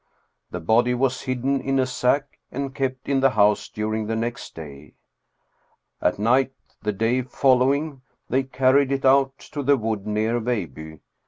[0.49, 4.55] The body was hidden in a sack and kept in the house during the next
[4.55, 4.95] day.
[6.01, 11.01] At night the day following, they carried it out to the wood near Veilbye.